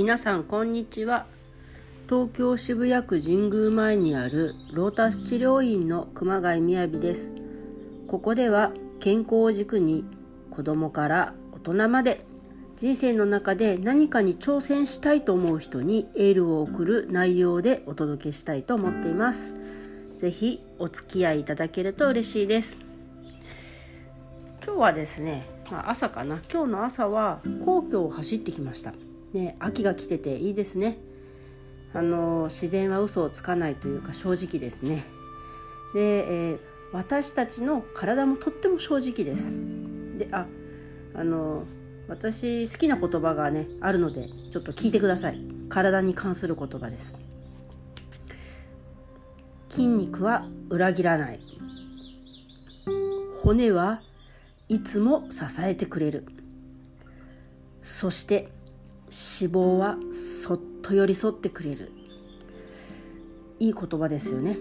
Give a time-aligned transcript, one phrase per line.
[0.00, 1.26] 皆さんこんにちは。
[2.08, 7.30] 東京渋谷区神宮前にあるロータス治療院の熊谷みやびです。
[8.08, 10.06] ここでは健康を軸に
[10.50, 12.24] 子供から大人まで
[12.76, 19.54] 人生の中で何かに挑戦したいと思う人にエールを送る内容でお届けしたいと思っています。
[20.16, 22.78] ぜひお付き合いいただけると嬉しいです。
[24.64, 26.40] 今日はですね、まあ、朝かな。
[26.50, 28.94] 今日の朝は皇居を走ってきました。
[29.32, 30.98] ね秋が来てていいですね。
[31.92, 35.04] あの自然は嘘をつかないというか正直ですね。
[35.94, 36.60] で、えー、
[36.92, 39.56] 私たちの体もとっても正直です。
[40.18, 40.46] であ
[41.14, 41.64] あの
[42.08, 45.40] 私好きな言葉がねあるのでちょっと聞いてください。
[45.68, 47.18] 体に関する言葉です。
[49.68, 51.40] 筋肉は裏切らない。
[53.42, 54.02] 骨は
[54.68, 56.26] いつも支えてくれる。
[57.82, 58.48] そして
[59.10, 61.92] 脂肪はそっと寄り添ってくれる
[63.58, 64.56] いい言葉ですよね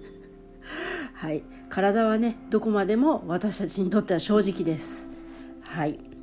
[1.14, 5.08] はい体はねどこまでも私たちにとっては正直です
[5.62, 6.16] はい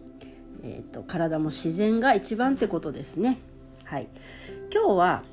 [0.63, 3.37] えーと、体も自然が一番ってことですね。
[3.83, 4.07] はい、
[4.73, 5.23] 今日は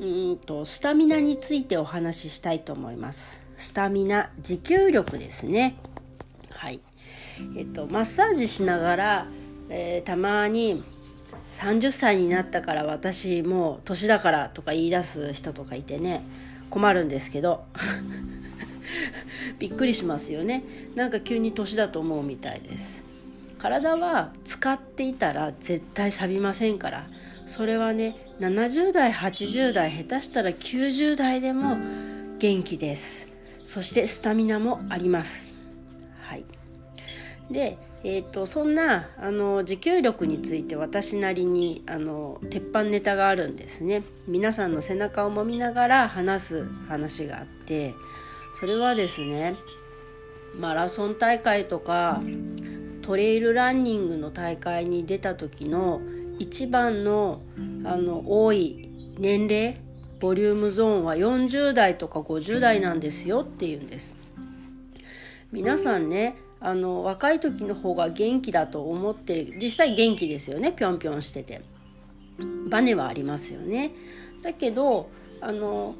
[0.00, 3.40] うんとスタミナについてお話ししたいと思います。
[3.56, 5.76] スタミナ持久力ですね。
[6.50, 6.80] はい。
[7.56, 9.26] えっ、ー、とマッサージしながら、
[9.68, 10.82] えー、たまに
[11.54, 16.22] 30歳になったから私もう年だからとか言い出す人とかいてね
[16.70, 17.64] 困るんですけど。
[19.58, 20.64] びっくりしますよね。
[20.94, 23.04] なんか急に年だと思うみたいです。
[23.58, 27.04] 体は使っていたら絶対錆びませんから。
[27.42, 31.76] それはね70代80代下手したら90代でも
[32.38, 33.28] 元気です。
[33.64, 35.50] そしてスタミナもあります。
[36.20, 36.44] はい。
[37.50, 44.02] でえーと、そんなあの持久力について私なりにあの鉄板ネタがあるんですね。
[44.28, 47.94] 皆さんの背中を揉みながら話す話があって
[48.60, 49.54] それはですね
[50.60, 52.20] マラソン大会とか
[53.00, 56.02] トレイルランニングの大会に出た時の
[56.38, 57.40] 一番の
[57.86, 59.80] あの多い年齢
[60.20, 64.16] ボリュームゾーンは40代とか50代なんですよっていうんです。
[65.52, 70.72] 皆さんねあの若い時の方が元気だと思って実際元気ですよね。
[70.72, 71.62] ぴょんぴょんしてて。
[72.68, 73.92] バネはありますよね。
[74.42, 75.10] だけど
[75.42, 75.94] あの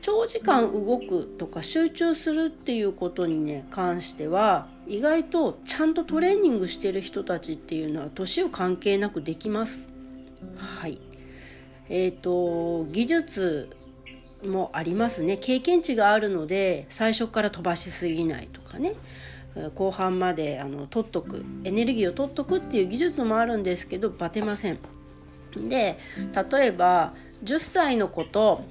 [0.00, 9.86] 長時間動くとか集中するっていうことにね関しては意外とちゃんとトレーニングしてる人たちっていうのは年を関係なくできます。
[10.56, 10.98] はい。
[11.90, 13.70] えーと、技術
[14.42, 15.36] もありますね。
[15.36, 18.94] 経験値があるので最初から飛ばしすぎないとかね。
[19.74, 24.78] 後半まであの取っとくエネルギーを取っとくっていう技術もあるんですけどバテません。
[25.56, 25.98] で
[26.50, 27.14] 例えば
[27.44, 28.64] 10歳の子と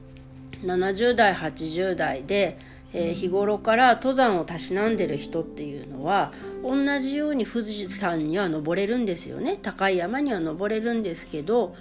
[0.63, 2.57] 70代80代で、
[2.93, 6.31] えー、日頃から登山をたしなんでる人っていうのは
[6.63, 11.75] 同じように富士山には登れるんですよね高い山には登れるんですけど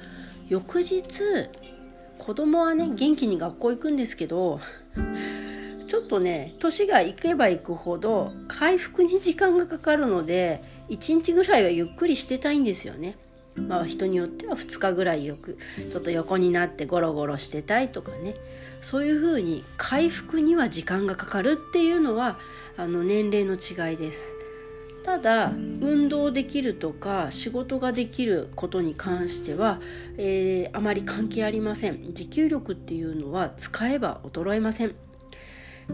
[0.48, 1.02] 翌日
[2.18, 4.60] 子供はね元気に学校行くんですけど
[5.86, 13.16] ちょっとね年がいけばいくほど回復に時間がかかるので1日ぐらいはゆっくりしてたいんですよね。
[13.56, 15.56] まあ、人によっては2日ぐらいよく
[15.90, 18.34] ちょっと横になってゴロゴロしてたいとかね
[18.82, 22.38] そういうふうに回復には時間がかかるっていうのは
[22.76, 24.36] あの年齢の違いです。
[25.06, 29.78] ただ運動できるとか仕事ができることに関しては、
[30.18, 34.92] えー、あまり関係ありません持久力っていうのは使えば衰えません、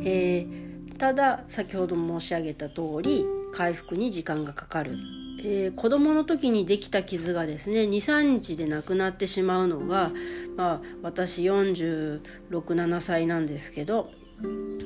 [0.01, 4.97] えー、ただ先ほど申し上げた通り回復に時間がかかる
[5.45, 10.13] えー、子供の時にできた傷がですね23日でなくなってしまうのが、
[10.57, 14.09] まあ、私467歳なんですけど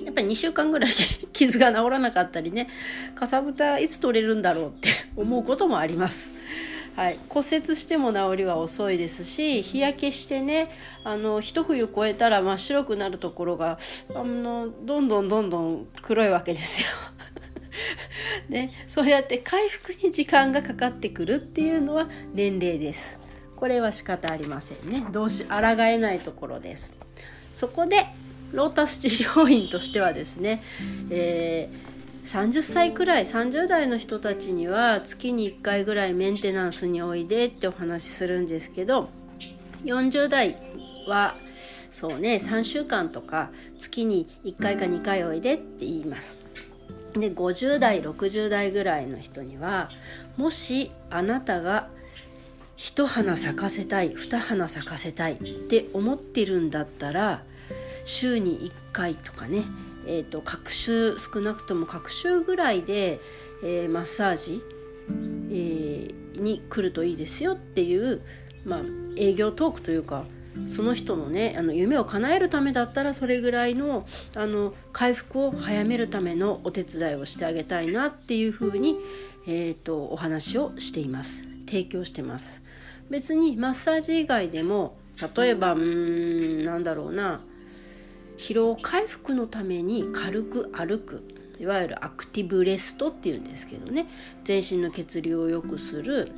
[0.04, 0.90] やっぱり2週間ぐらい
[1.32, 2.68] 傷が治らなかったりね
[3.14, 6.34] かさぶたいつ取れるんだろうって思うこともあります。
[6.96, 10.70] はい、骨折しても治りは遅いですし日焼けしてね
[11.04, 13.78] あの一冬越えたら真っ白くなるところが
[14.14, 16.88] あのどんどんどんどん黒いわけですよ。
[18.48, 23.18] ね、そうやって回復に時間がかかってくるっていうのは年齢です。
[23.56, 25.04] これは仕方ありませんね。
[25.12, 26.94] どうし、抗えないところです。
[27.52, 28.06] そこで、
[28.52, 30.62] ロータス治療院としてはですね、
[31.10, 31.95] えー、
[32.26, 39.08] 30歳くらい30代の人たちには月に1回ぐらいメンテナンスにおいでってお話しするんですけど
[39.84, 40.56] 40代
[41.06, 41.36] は
[41.88, 46.40] そうね3週間とか月に1回か2回おいでって言います。
[47.14, 49.88] で50代60代ぐらいの人には
[50.36, 51.88] もしあなたが
[52.76, 57.42] 一花咲かせたい二花咲かせたいって思ってるんだったら
[58.04, 59.62] 週に1回とかね、
[60.06, 63.20] えーと、各週少なくとも各週ぐらいで、
[63.62, 64.62] えー、マッサージ、
[65.50, 68.22] えー、に来るといいですよっていう、
[68.64, 68.80] まあ、
[69.16, 70.24] 営業トークというか
[70.68, 74.06] その人のねあの夢を叶えるためだったらそれぐらいの
[74.36, 78.96] あの回復を早めるためのお手伝いをしてあげたいなっていうふうに、
[79.46, 81.44] えーと、お話をしています。
[81.66, 82.62] 提供してます。
[83.10, 84.96] 別にマッサージ以外でも
[85.36, 87.40] 例えばうーんなんだろうな
[88.36, 91.22] 疲労回復のために軽く歩く
[91.58, 94.06] いわゆるアクティブレストっていうんですけどね
[94.44, 96.32] 全身の血流を良くする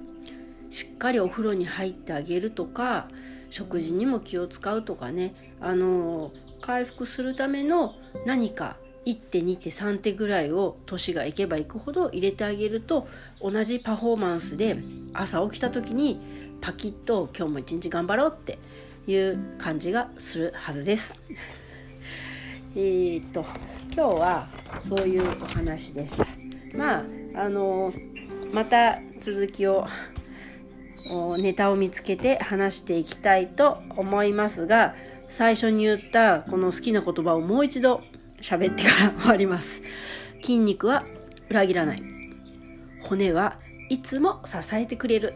[0.71, 3.09] しっかりお風呂に入ってあげるとか
[3.51, 6.31] 食事にも気を使うとかねあの
[6.61, 7.95] 回復するための
[8.27, 13.09] 何か1手2手3手ぐらいを年がいけばいくほど入れてあげると
[13.41, 14.77] 同じパフォーマンスで
[15.15, 16.21] 朝起きた時に
[16.61, 18.59] パキッと今日も一日頑張ろうって
[19.11, 21.15] いう感じがするはずです。
[22.81, 23.45] えー、っと
[23.93, 24.47] 今日は
[24.79, 26.25] そういうお話でした。
[26.77, 27.03] まあ
[27.35, 27.93] あの
[28.53, 29.85] また続きを
[31.39, 34.95] ネタを見つけて話していきたいと思いますが
[35.29, 38.01] 最初に言ったこの好きな言葉をもう一度
[38.41, 39.83] 喋ってから終わります。
[40.41, 41.05] 筋肉は
[41.51, 42.03] 裏切らない。
[43.03, 43.59] 骨は
[43.89, 45.35] いつも支えてくれる。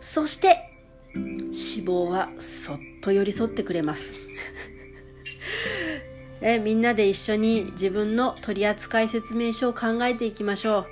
[0.00, 0.70] そして
[1.14, 1.50] 脂
[1.86, 4.16] 肪はそっと寄り添ってくれます。
[6.40, 10.86] えみんなで一緒に自分の取扱説明書を考えていきましょ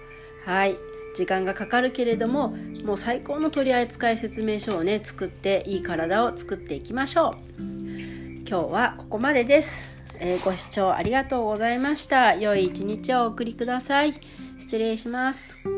[0.47, 0.51] う。
[0.51, 0.77] はい。
[1.15, 2.51] 時間がかかるけれども
[2.85, 7.63] もう最高の取扱説明書をね作っていい体を作っていきましょう。
[8.49, 9.89] 今日はここまでです、
[10.21, 12.35] えー、ご視聴ありがとうございました。
[12.35, 14.15] 良い一日をお送りください。
[14.59, 15.76] 失礼します。